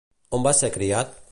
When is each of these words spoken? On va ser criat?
On 0.37 0.45
va 0.47 0.53
ser 0.61 0.71
criat? 0.79 1.15